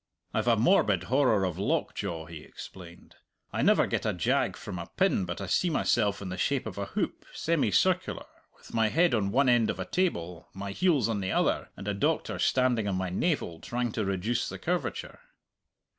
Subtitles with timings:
[0.33, 3.17] "I've a morbid horror of lockjaw," he explained.
[3.53, 6.65] "I never get a jag from a pin but I see myself in the shape
[6.65, 8.25] of a hoop, semicircular,
[8.57, 11.87] with my head on one end of a table, my heels on the other, and
[11.87, 15.19] a doctor standing on my navel trying to reduce the curvature."